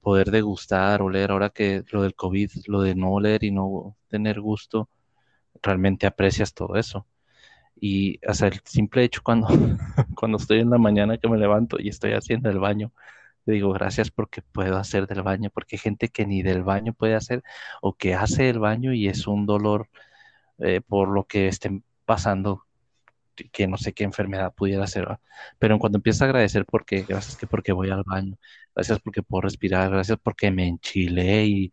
[0.00, 4.40] poder degustar, oler, ahora que lo del COVID, lo de no oler y no tener
[4.40, 4.88] gusto,
[5.62, 7.06] realmente aprecias todo eso.
[7.80, 9.48] Y hasta el simple hecho cuando,
[10.16, 12.92] cuando estoy en la mañana que me levanto y estoy haciendo el baño,
[13.46, 17.14] digo gracias porque puedo hacer del baño, porque hay gente que ni del baño puede
[17.14, 17.42] hacer
[17.82, 19.88] o que hace el baño y es un dolor
[20.58, 22.66] eh, por lo que estén pasando,
[23.52, 25.18] que no sé qué enfermedad pudiera ser.
[25.58, 28.36] Pero en cuanto empiezo a agradecer porque, gracias que porque voy al baño,
[28.74, 31.72] gracias porque puedo respirar, gracias porque me enchilé y,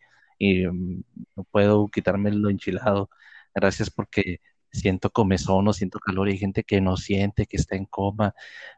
[0.67, 1.01] mm,
[1.35, 3.09] no puedo quitarme lo enchilado,
[3.53, 4.39] gracias porque
[4.71, 8.33] siento comezón o siento calor y hay gente que no siente, que está en coma.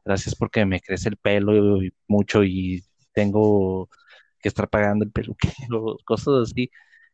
[0.05, 3.89] Gracias porque me crece el pelo mucho y tengo
[4.39, 6.71] que estar pagando el peluquero, cosas así,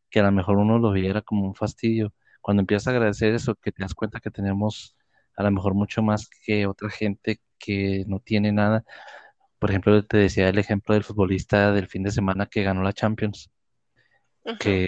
[0.09, 2.13] que a lo mejor uno lo viera como un fastidio.
[2.41, 4.95] Cuando empiezas a agradecer eso, que te das cuenta que tenemos
[5.35, 8.85] a lo mejor mucho más que otra gente que no tiene nada.
[9.65, 12.93] Por ejemplo, te decía el ejemplo del futbolista del fin de semana que ganó la
[12.93, 13.49] Champions,
[14.59, 14.85] que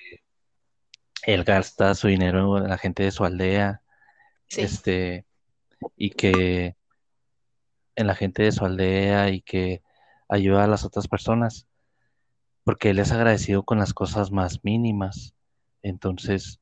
[1.24, 3.82] él gasta su dinero en la gente de su aldea,
[4.56, 5.26] este,
[5.96, 6.76] y que
[7.96, 9.82] en la gente de su aldea y que
[10.30, 11.66] ayuda a las otras personas,
[12.64, 15.34] porque él es agradecido con las cosas más mínimas.
[15.82, 16.60] Entonces,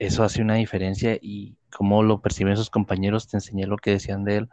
[0.00, 4.24] eso hace una diferencia y como lo perciben sus compañeros, te enseñé lo que decían
[4.24, 4.48] de él,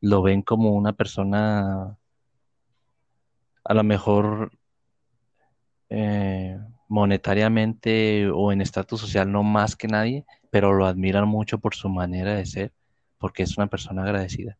[0.00, 1.96] lo ven como una persona
[3.64, 4.52] a lo mejor
[5.90, 6.58] eh,
[6.88, 11.88] monetariamente o en estatus social no más que nadie, pero lo admiran mucho por su
[11.88, 12.72] manera de ser,
[13.18, 14.56] porque es una persona agradecida.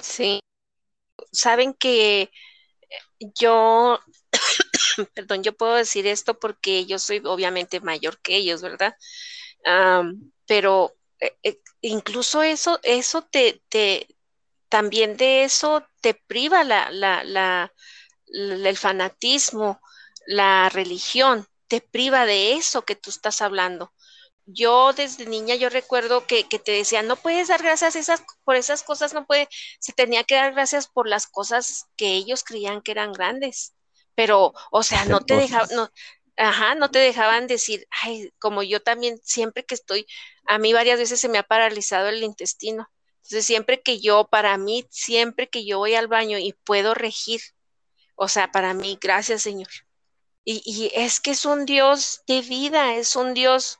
[0.00, 0.40] Sí,
[1.32, 2.30] saben que
[3.34, 3.98] yo,
[5.14, 8.94] perdón, yo puedo decir esto porque yo soy obviamente mayor que ellos, ¿verdad?
[10.46, 10.97] pero eh, eh,
[11.80, 14.06] incluso eso, eso te, te,
[14.68, 17.72] también de eso te priva la, la, la,
[18.26, 19.80] el fanatismo,
[20.26, 23.92] la religión, te priva de eso que tú estás hablando.
[24.46, 28.82] Yo desde niña yo recuerdo que, te decían, no puedes dar gracias esas, por esas
[28.82, 32.92] cosas, no puede, se tenía que dar gracias por las cosas que ellos creían que
[32.92, 33.74] eran grandes.
[34.14, 35.90] Pero, o sea, no te dejaban, no,
[36.38, 40.06] ajá, no te dejaban decir, ay, como yo también, siempre que estoy,
[40.46, 42.88] a mí varias veces se me ha paralizado el intestino.
[43.18, 47.40] Entonces, siempre que yo, para mí, siempre que yo voy al baño y puedo regir,
[48.16, 49.68] o sea, para mí, gracias Señor.
[50.44, 53.78] Y, es que es un Dios de vida, es un Dios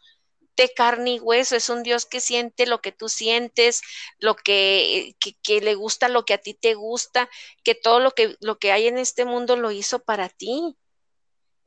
[0.56, 3.80] de carne y hueso, es un Dios que siente lo que tú sientes,
[4.18, 7.30] lo que, que, le gusta lo que a ti te gusta,
[7.64, 10.76] que todo lo que, lo que hay en este mundo lo hizo para ti.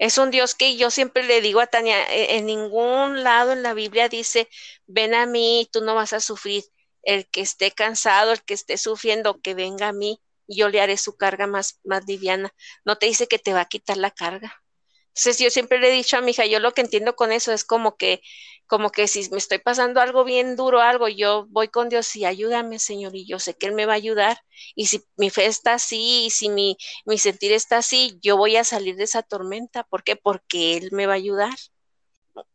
[0.02, 3.64] Es un Dios que yo siempre le digo a Tania, e, en ningún lado en
[3.64, 4.50] la Biblia dice,
[4.88, 6.64] ven a mí, tú no vas a sufrir.
[7.04, 10.98] El que esté cansado, el que esté sufriendo, que venga a mí yo le haré
[10.98, 12.54] su carga más, más liviana.
[12.86, 14.64] No te dice que te va a quitar la carga.
[15.14, 17.52] Entonces yo siempre le he dicho a mi hija, yo lo que entiendo con eso
[17.52, 18.22] es como que,
[18.66, 22.26] como que si me estoy pasando algo bien duro, algo, yo voy con Dios y
[22.26, 24.40] ayúdame, Señor, y yo sé que Él me va a ayudar.
[24.76, 28.56] Y si mi fe está así, y si mi, mi sentir está así, yo voy
[28.56, 29.84] a salir de esa tormenta.
[29.84, 30.16] ¿Por qué?
[30.16, 31.56] Porque Él me va a ayudar.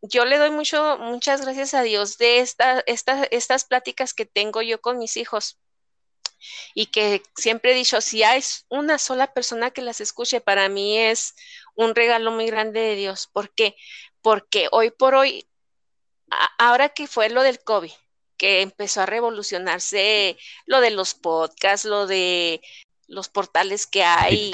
[0.01, 4.63] Yo le doy mucho, muchas gracias a Dios de esta, esta, estas pláticas que tengo
[4.63, 5.59] yo con mis hijos
[6.75, 10.99] y que siempre he dicho, si hay una sola persona que las escuche, para mí
[10.99, 11.35] es
[11.75, 13.29] un regalo muy grande de Dios.
[13.33, 13.77] ¿Por qué?
[14.23, 15.47] Porque hoy por hoy,
[16.59, 17.93] ahora que fue lo del COVID,
[18.37, 22.61] que empezó a revolucionarse lo de los podcasts, lo de
[23.07, 24.53] los portales que hay,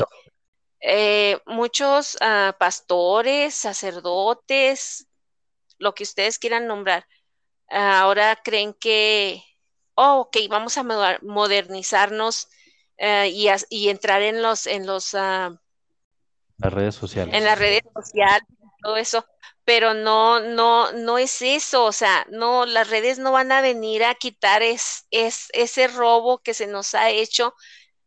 [0.80, 5.06] eh, muchos ah, pastores, sacerdotes,
[5.78, 7.06] lo que ustedes quieran nombrar,
[7.68, 9.42] ahora creen que
[10.02, 10.84] oh, ok, vamos a
[11.22, 12.48] modernizarnos
[12.96, 13.30] eh,
[13.68, 15.60] y, entrar en los, en los, ah,
[16.58, 17.34] las redes sociales.
[17.34, 18.46] En las redes sociales,
[18.82, 19.24] todo eso,
[19.64, 24.04] pero no, no, no es eso, o sea, no, las redes no van a venir
[24.04, 27.54] a quitar es, es, ese robo que se nos ha hecho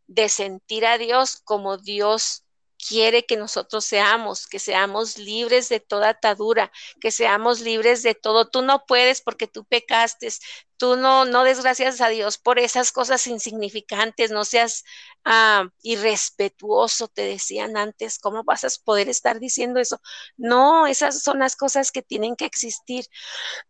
[0.07, 2.44] de sentir a Dios como Dios
[2.87, 6.71] quiere que nosotros seamos, que seamos libres de toda atadura,
[7.01, 8.49] que seamos libres de todo.
[8.49, 10.29] Tú no puedes porque tú pecaste,
[10.77, 14.83] tú no, no desgracias a Dios por esas cosas insignificantes, no seas
[15.23, 20.01] ah, irrespetuoso, te decían antes, ¿cómo vas a poder estar diciendo eso?
[20.37, 23.05] No, esas son las cosas que tienen que existir.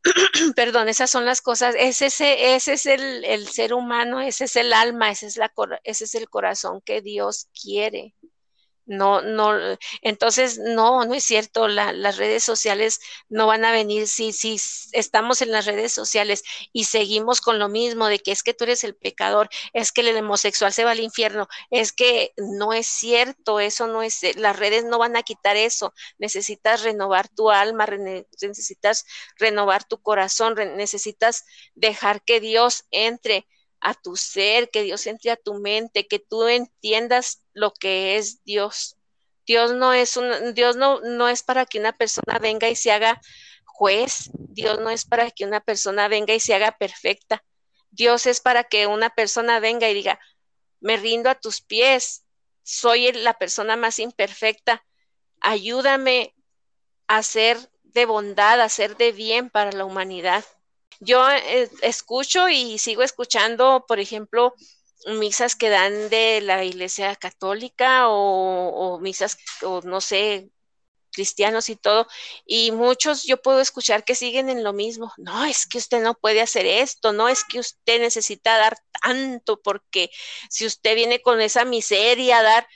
[0.55, 4.55] Perdón, esas son las cosas, ese, ese, ese es el, el, ser humano, ese es
[4.55, 5.51] el alma, ese es, la,
[5.83, 8.15] ese es el corazón que Dios quiere
[8.87, 9.53] No, no,
[10.03, 14.57] entonces no, no es cierto, las redes sociales no van a venir si, si
[14.91, 18.65] estamos en las redes sociales y seguimos con lo mismo de que es que tú
[18.65, 22.85] eres el pecador, es que el homosexual se va al infierno, es que no es
[22.85, 27.87] cierto, eso no es, las redes no van a quitar eso, necesitas renovar tu alma,
[27.87, 29.05] necesitas
[29.37, 31.43] renovar tu corazón, necesitas
[31.73, 33.47] dejar que Dios entre
[33.85, 38.43] a tu ser, que Dios entre a tu mente, que tú entiendas lo que es
[38.43, 38.97] Dios.
[39.45, 42.91] Dios no es un, Dios no, no es para que una persona venga y se
[42.91, 43.21] haga
[43.63, 44.31] juez.
[44.33, 47.43] Dios no es para que una persona venga y se haga perfecta.
[47.91, 50.19] Dios es para que una persona venga y diga,
[50.79, 52.25] me rindo a tus pies,
[52.63, 54.83] soy la persona más imperfecta,
[55.41, 56.33] ayúdame
[57.05, 60.43] a ser de bondad, a ser de bien para la humanidad
[60.99, 64.53] yo eh, escucho y sigo escuchando, por ejemplo,
[65.19, 70.49] misas que dan de la iglesia católica o, misas, o no sé,
[71.11, 72.07] cristianos y todo,
[72.45, 75.13] y muchos yo puedo escuchar que siguen en lo mismo.
[75.17, 79.61] No, es que usted no puede hacer esto, no es que usted necesita dar tanto,
[79.61, 80.11] porque
[80.49, 82.67] si usted viene con esa miseria a dar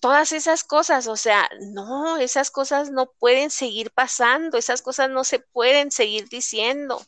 [0.00, 5.24] todas esas cosas, o sea, no, esas cosas no pueden seguir pasando, esas cosas no
[5.24, 7.02] se pueden seguir diciendo.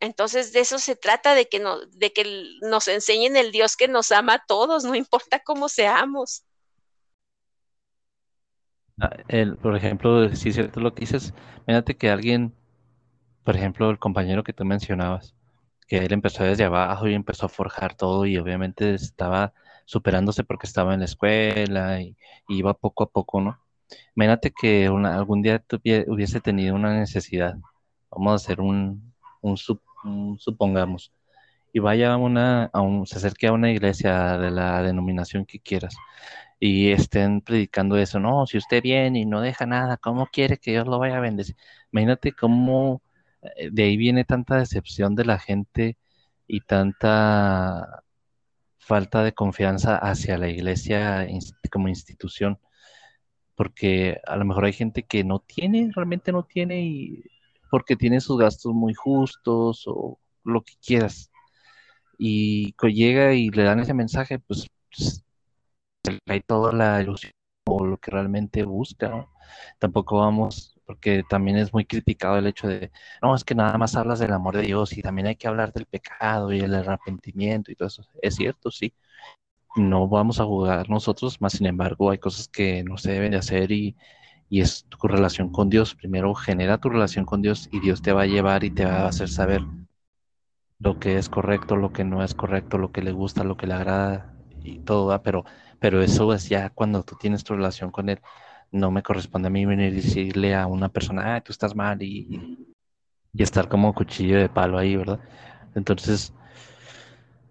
[0.00, 3.88] Entonces de eso se trata, de que, no, de que nos enseñen el Dios que
[3.88, 6.44] nos ama a todos, no importa cómo seamos.
[9.00, 9.10] Ah,
[9.60, 11.34] por ejemplo, si es cierto lo que dices,
[11.66, 12.54] fíjate que alguien,
[13.44, 15.34] por ejemplo, el compañero que tú mencionabas,
[15.86, 19.52] que él empezó desde abajo y empezó a forjar todo y obviamente estaba
[19.84, 22.16] superándose porque estaba en la escuela y,
[22.48, 23.58] iba poco a poco, ¿no?
[24.16, 25.62] Imagínate que algún día
[26.08, 27.56] hubiese tenido una necesidad,
[28.10, 29.80] vamos a hacer un, un, sub,
[30.38, 31.12] supongamos,
[31.72, 35.60] y vaya a una, a un, se acerque a una iglesia de la denominación que
[35.60, 35.94] quieras
[36.58, 40.72] y estén predicando eso, no, si usted viene y no deja nada, ¿cómo quiere que
[40.72, 41.56] Dios lo vaya a bendecir?
[41.92, 43.02] Imagínate cómo
[43.42, 45.98] eh, de ahí viene tanta decepción de la gente
[46.46, 48.04] y tanta
[48.78, 51.26] falta de confianza hacia la iglesia
[51.70, 52.58] como institución,
[53.54, 57.24] porque a lo mejor hay gente que no tiene, realmente no tiene y
[57.76, 61.30] porque tiene sus gastos muy justos o lo que quieras.
[62.16, 65.22] Y llega y le dan ese mensaje, pues, pues
[66.24, 67.32] cae toda la ilusión
[67.66, 69.30] o lo que realmente busca, ¿no?
[69.78, 73.94] Tampoco vamos, porque también es muy criticado el hecho de, no, es que nada más
[73.94, 77.70] hablas del amor de Dios y también hay que hablar del pecado y el arrepentimiento
[77.70, 78.06] y todo eso.
[78.22, 78.94] Es cierto, sí.
[79.76, 83.36] No vamos a jugar nosotros, más sin embargo hay cosas que no se deben de
[83.36, 83.94] hacer y,
[84.48, 85.94] y es tu relación con Dios.
[85.94, 89.02] Primero genera tu relación con Dios y Dios te va a llevar y te va
[89.02, 89.62] a hacer saber
[90.78, 93.66] lo que es correcto, lo que no es correcto, lo que le gusta, lo que
[93.66, 95.44] le agrada y todo, pero,
[95.78, 98.20] pero eso es ya cuando tú tienes tu relación con Él.
[98.72, 102.02] No me corresponde a mí venir y decirle a una persona, ah, tú estás mal
[102.02, 102.58] y,
[103.32, 105.20] y estar como cuchillo de palo ahí, ¿verdad?
[105.74, 106.32] Entonces,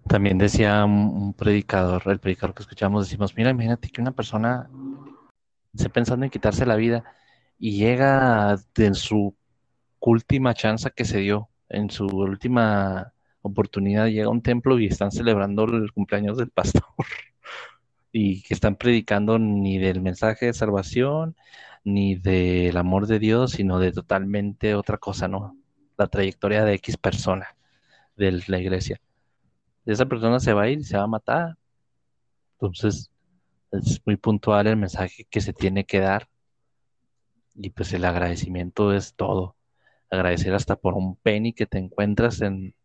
[0.07, 4.69] también decía un, predicador, el predicador que escuchamos, decimos, mira, imagínate que una persona
[5.75, 7.03] esté pensando en quitarse la vida
[7.57, 9.35] y llega en su
[9.99, 15.11] última chance que se dio, en su última oportunidad, llega a un templo y están
[15.11, 16.83] celebrando el cumpleaños del pastor
[18.11, 21.35] y que están predicando ni del mensaje de salvación,
[21.83, 25.57] ni del amor de Dios, sino de totalmente otra cosa, ¿no?
[25.97, 27.55] La trayectoria de X persona
[28.15, 28.99] de la iglesia.
[29.85, 31.57] Esa persona se va a ir se va a matar.
[32.53, 33.11] Entonces,
[33.77, 36.27] es muy puntual el mensaje que se tiene que dar
[37.55, 39.55] y pues el agradecimiento es todo.
[40.11, 42.75] Agradecer hasta por un penny que te encuentras en,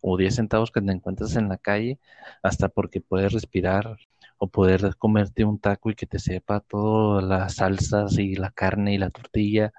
[0.00, 1.98] o 10 centavos que te encuentras en la calle,
[2.42, 3.98] hasta porque puedes respirar
[4.38, 8.94] o poder comerte un taco y que te sepa todas las salsas y la carne
[8.94, 9.72] y la tortilla,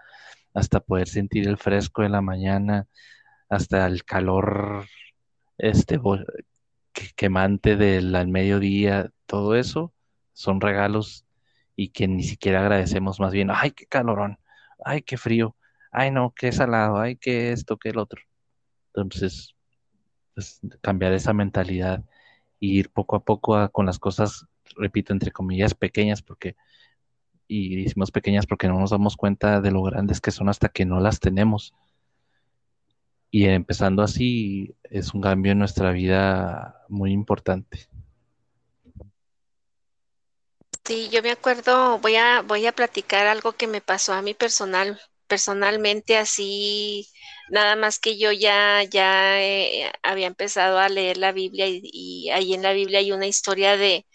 [0.54, 2.88] hasta poder sentir el fresco de la mañana,
[3.50, 4.86] hasta el calor
[5.58, 6.00] este
[7.16, 9.94] quemante del al mediodía, todo eso
[10.38, 11.26] son regalos
[11.76, 14.38] y que ni siquiera agradecemos más bien, ay, qué calorón,
[14.86, 15.56] ay, qué frío,
[15.92, 18.22] ay, no, qué salado, ay, qué esto, qué el otro.
[18.94, 19.56] Entonces,
[20.36, 22.04] pues, cambiar esa mentalidad
[22.62, 26.56] e ir poco a poco con las cosas, repito, entre comillas, pequeñas, porque,
[27.48, 30.86] y decimos pequeñas porque no nos damos cuenta de lo grandes que son hasta que
[30.86, 31.74] no las tenemos.
[33.32, 37.90] Y empezando así, es un cambio en nuestra vida muy importante.
[40.88, 44.34] Sí, yo me acuerdo, voy a, voy a platicar algo que me pasó a mí
[44.34, 45.00] personal.
[45.28, 47.10] personalmente así,
[47.50, 52.54] nada más que yo ya, ya eh, había empezado a leer la Biblia y, ahí
[52.54, 54.06] en la Biblia hay una historia de,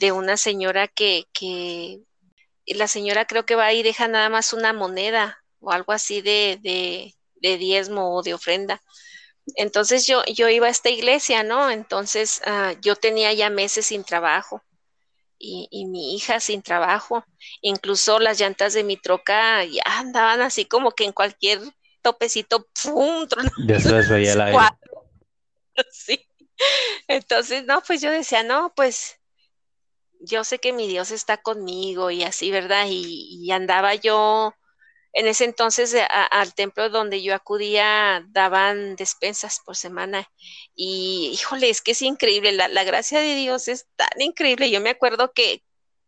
[0.00, 2.00] de una señora que, que,
[2.66, 6.58] la señora creo que va y deja nada más una moneda o algo así de,
[6.62, 8.82] de, diezmo o de ofrenda.
[9.56, 11.70] Entonces yo, yo iba a esta iglesia, ¿no?
[11.70, 14.62] Entonces uh, yo tenía ya meses sin trabajo
[15.44, 17.24] y, y, mi hija sin trabajo.
[17.60, 21.60] Incluso las llantas de mi troca ya andaban así como que en cualquier
[22.02, 23.26] topecito, ¡pum!
[23.56, 24.78] Las veía la
[25.90, 26.26] Sí.
[27.08, 29.18] Entonces, no, pues yo decía, no, pues
[30.20, 32.86] yo sé que mi Dios está conmigo y así, ¿verdad?
[32.88, 34.54] Y, y andaba yo
[35.14, 35.96] en ese entonces
[36.30, 40.28] al templo donde yo acudía daban despensas por semana
[40.74, 44.70] y híjole, es que es increíble, la gracia de Dios es tan increíble.
[44.70, 45.62] Yo me acuerdo que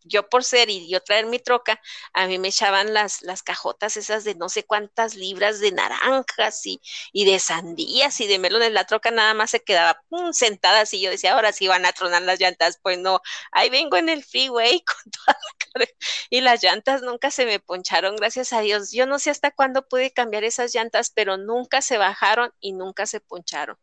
[0.07, 1.81] yo por ser y yo traer mi troca,
[2.13, 6.65] a mí me echaban las, las cajotas esas de no sé cuántas libras de naranjas
[6.67, 6.81] y,
[7.13, 8.73] y de sandías y de melones.
[8.73, 11.01] La troca nada más se quedaba pum, sentada así.
[11.01, 12.79] Yo decía, ahora sí van a tronar las llantas.
[12.83, 13.21] Pues no,
[13.53, 15.37] ahí vengo en el freeway con toda
[15.75, 15.87] la.
[16.31, 18.93] Y las llantas nunca se me poncharon, gracias a Dios.
[18.93, 23.07] Yo no sé hasta cuándo pude cambiar esas llantas, pero nunca se bajaron y nunca
[23.07, 23.77] se poncharon.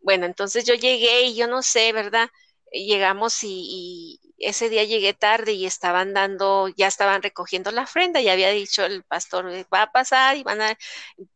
[0.00, 2.30] Bueno, entonces yo llegué y yo no sé, ¿verdad?
[2.74, 8.32] Llegamos y, ese día llegué tarde y estaban dando, ya estaban recogiendo la ofrenda, ya
[8.32, 10.76] había dicho el pastor, eh, va a pasar y van a,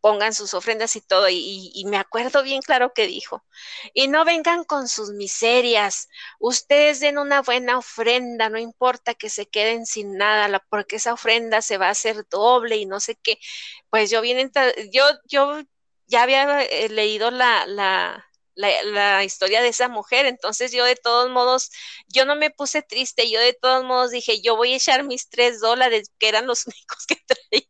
[0.00, 3.44] pongan sus ofrendas y todo, y, y, me acuerdo bien claro que dijo,
[3.94, 6.08] y no vengan con sus miserias,
[6.40, 11.62] ustedes den una buena ofrenda, no importa que se queden sin nada, porque esa ofrenda
[11.62, 13.38] se va a hacer doble y no sé qué,
[13.90, 14.50] pues yo bien,
[14.92, 15.62] yo, yo
[16.06, 18.27] ya había eh, leído la, la,
[18.58, 20.26] la, historia de esa mujer.
[20.26, 21.70] Entonces yo de todos modos,
[22.08, 25.28] yo no me puse triste, yo de todos modos dije, yo voy a echar mis
[25.28, 27.68] tres dólares, que eran los únicos que traía.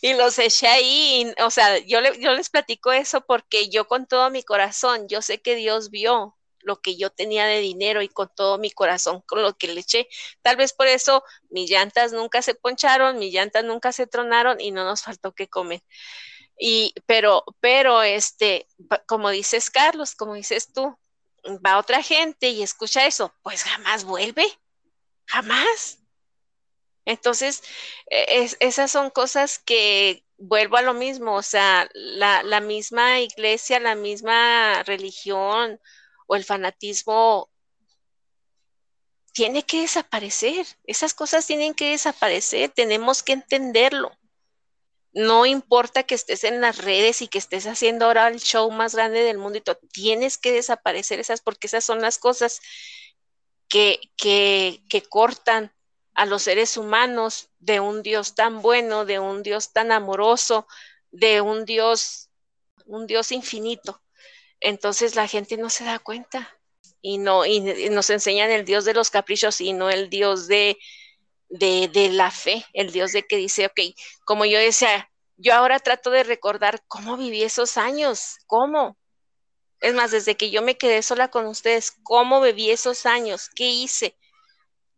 [0.00, 4.30] Y los eché ahí, o sea, yo, yo les platico eso porque yo con todo
[4.30, 8.28] mi corazón, yo sé que Dios vio lo que yo tenía de dinero y con
[8.34, 10.08] todo mi corazón con lo que le eché.
[10.42, 14.70] Tal vez por eso mis llantas nunca se poncharon, mis llantas nunca se tronaron y
[14.70, 15.82] no nos faltó que comer.
[16.58, 18.66] Y, pero, pero, este,
[19.06, 20.98] como dices Carlos, como dices tú,
[21.64, 24.44] va otra gente y escucha eso, pues jamás vuelve,
[25.26, 25.98] jamás.
[27.04, 27.62] Entonces,
[28.10, 33.80] e, esas son cosas que vuelvo a lo mismo, o sea, la, la misma iglesia,
[33.80, 35.80] la misma religión
[36.26, 37.50] o el fanatismo
[39.32, 40.66] tiene que desaparecer.
[40.84, 44.12] Esas cosas tienen que desaparecer, tenemos que entenderlo.
[45.12, 48.94] No importa que estés en las redes y que estés haciendo ahora el show más
[48.94, 52.60] grande del mundo y todo, tienes que desaparecer esas porque esas son las cosas
[53.68, 55.72] que, que, que cortan
[56.14, 60.66] a los seres humanos de un Dios tan bueno, de un Dios tan amoroso,
[61.10, 62.30] de un Dios,
[62.86, 64.02] un Dios infinito.
[64.60, 66.58] Entonces la gente no se da cuenta
[67.00, 70.76] y no, y nos enseñan el Dios de los caprichos y no el Dios de,
[71.48, 73.80] de, de, la fe, el Dios de que dice, ok,
[74.24, 78.98] como yo decía, yo ahora trato de recordar cómo viví esos años, cómo.
[79.80, 83.68] Es más, desde que yo me quedé sola con ustedes, cómo viví esos años, qué
[83.68, 84.16] hice,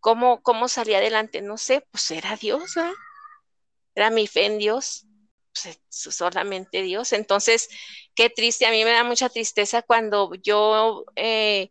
[0.01, 2.93] cómo, cómo salí adelante, no sé, pues era Dios, ¿eh?
[3.95, 5.07] era mi fe en Dios,
[5.53, 7.13] pues, solamente Dios.
[7.13, 7.69] Entonces,
[8.15, 11.71] qué triste, a mí me da mucha tristeza cuando yo eh,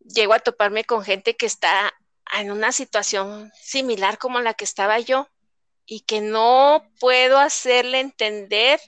[0.00, 1.92] llego a toparme con gente que está
[2.32, 5.28] en una situación similar como la que estaba yo
[5.84, 8.80] y que no puedo hacerle entender,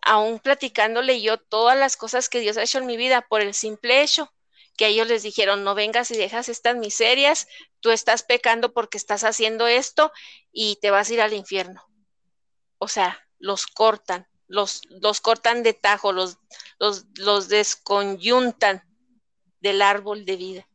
[0.00, 3.54] aún platicándole yo todas las cosas que Dios ha hecho en mi vida por el
[3.54, 4.32] simple hecho
[4.76, 7.48] que ellos les dijeron, no vengas y dejas estas miserias,
[7.80, 10.12] tú estás pecando porque estás haciendo esto
[10.50, 11.82] y te vas a ir al infierno.
[12.78, 16.38] O sea, los cortan, los, los cortan de tajo, los,
[16.78, 18.82] los, los desconyuntan
[19.60, 20.68] del árbol de vida.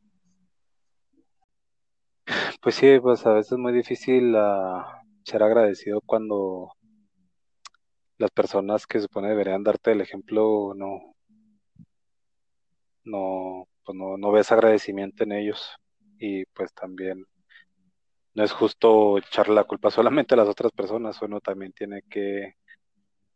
[2.62, 4.84] Pues sí, pues a veces es muy difícil uh,
[5.24, 6.72] ser agradecido cuando
[8.18, 11.16] las personas que supone deberían darte el ejemplo no,
[13.06, 15.72] no, pues no, no ves agradecimiento en ellos
[16.20, 17.26] y pues también
[18.34, 22.56] no es justo echarle la culpa solamente a las otras personas, uno también tiene que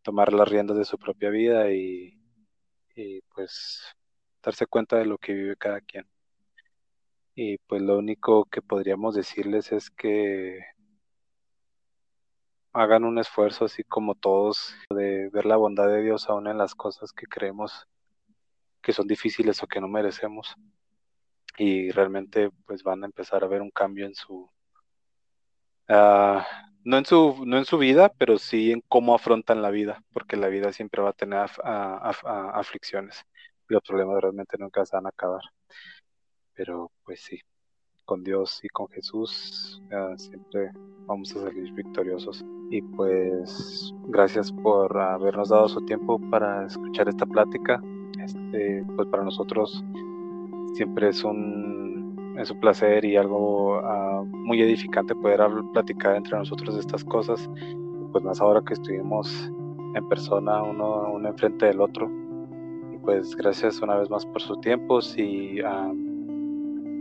[0.04, 2.14] tomar las riendas de su propia vida y,
[2.96, 3.84] y pues
[4.44, 6.06] darse cuenta de lo que vive cada quien.
[7.36, 10.60] Y pues lo único que podríamos decirles es que
[12.74, 16.76] hagan un esfuerzo así como todos de ver la bondad de Dios aún en las
[16.76, 17.88] cosas que creemos
[18.82, 20.56] que son difíciles o que no merecemos.
[21.58, 24.50] Y realmente pues van a empezar a ver un cambio en su
[25.90, 26.42] uh,
[26.84, 30.38] no en su, no en su vida, pero sí en cómo afrontan la vida, porque
[30.38, 33.24] la vida siempre va a tener aflicciones
[33.70, 35.42] y los problemas realmente nunca se van a acabar.
[36.64, 37.40] Pero pues sí,
[38.06, 39.82] con Dios y con Jesús
[40.18, 40.70] siempre
[41.08, 42.46] vamos a salir victoriosos.
[42.70, 47.82] Y pues gracias por habernos dado su tiempo para escuchar esta plática.
[48.24, 49.84] Este, pues para nosotros
[50.76, 55.42] siempre es un, es un placer y algo ah, muy edificante poder
[55.74, 57.50] platicar entre nosotros de estas cosas.
[58.12, 59.52] Pues más ahora que estuvimos
[59.96, 62.08] en persona, uno, uno enfrente del otro.
[62.94, 65.02] Y pues gracias una vez más por su tiempo.
[65.02, 65.92] Si ah,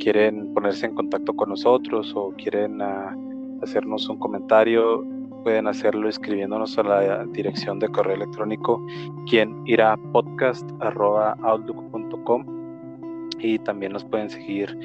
[0.00, 3.16] quieren ponerse en contacto con nosotros o quieren ah,
[3.62, 5.04] hacernos un comentario,
[5.44, 8.84] pueden hacerlo escribiéndonos a la dirección de correo electrónico
[9.28, 12.44] quien irá podcast.outlook.com
[13.38, 14.76] y también nos pueden seguir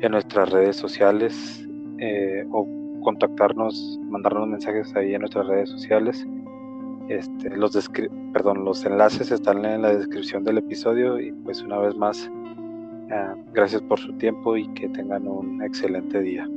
[0.00, 1.66] en nuestras redes sociales
[1.98, 2.64] eh, o
[3.02, 6.26] contactarnos, mandarnos mensajes ahí en nuestras redes sociales.
[7.08, 7.90] Este, los,
[8.32, 12.30] perdón, los enlaces están en la descripción del episodio y pues una vez más,
[13.10, 16.48] ah, gracias por su tiempo y que tengan un excelente día.